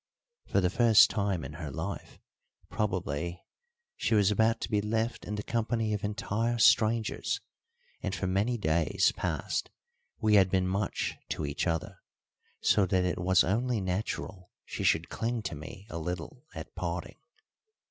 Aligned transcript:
For 0.47 0.61
the 0.61 0.71
first 0.71 1.11
time 1.11 1.45
in 1.45 1.53
her 1.53 1.69
life, 1.69 2.17
probably, 2.71 3.43
she 3.95 4.15
was 4.15 4.31
about 4.31 4.59
to 4.61 4.69
be 4.71 4.81
left 4.81 5.25
in 5.25 5.35
the 5.35 5.43
company 5.43 5.93
of 5.93 6.03
entire 6.03 6.57
strangers, 6.57 7.39
and 8.01 8.15
for 8.15 8.25
many 8.25 8.57
days 8.57 9.11
past 9.15 9.69
we 10.19 10.33
had 10.37 10.49
been 10.49 10.67
much 10.67 11.17
to 11.29 11.45
each 11.45 11.67
other, 11.67 11.99
so 12.61 12.87
that 12.87 13.05
it 13.05 13.19
was 13.19 13.43
only 13.43 13.79
natural 13.79 14.49
she 14.65 14.83
should 14.83 15.07
cling 15.07 15.43
to 15.43 15.53
me 15.53 15.85
a 15.91 15.99
little 15.99 16.45
at 16.55 16.73
parting. 16.73 17.17